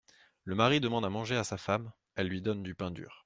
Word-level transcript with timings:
Le 0.45 0.55
mari 0.55 0.79
demande 0.79 1.05
à 1.05 1.11
manger 1.11 1.35
à 1.37 1.43
sa 1.43 1.57
femme; 1.59 1.91
elle 2.15 2.25
lui 2.25 2.41
donne 2.41 2.63
du 2.63 2.73
pain 2.73 2.89
dur. 2.89 3.19